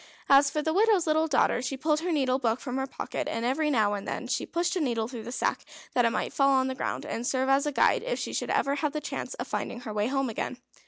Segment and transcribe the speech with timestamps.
[0.29, 3.45] As for the widow's little daughter she pulled her needle book from her pocket, and
[3.45, 6.49] every now and then she pushed a needle through the sack, that it might fall
[6.49, 9.35] on the ground, and serve as a guide if she should ever have the chance
[9.35, 10.57] of finding her way home again.